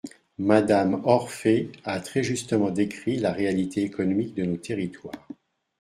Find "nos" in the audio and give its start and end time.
4.45-4.57